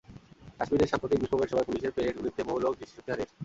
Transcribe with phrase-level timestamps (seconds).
[0.57, 3.37] কাশ্মীরে সাম্প্রতিক বিক্ষোভের সময় পুলিশের পেলেট গুলিতে বহু লোক দৃষ্টিশক্তি হারিয়েছেন।